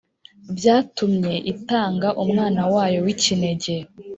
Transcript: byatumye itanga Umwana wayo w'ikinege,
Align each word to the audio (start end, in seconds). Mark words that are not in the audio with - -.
byatumye 0.57 1.33
itanga 1.53 2.07
Umwana 2.23 2.61
wayo 2.73 2.99
w'ikinege, 3.05 3.75